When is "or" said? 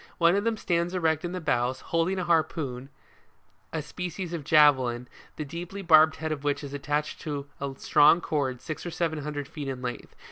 8.83-8.89